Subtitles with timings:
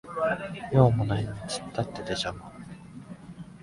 [0.71, 2.51] 用もないのに突っ立ってて邪魔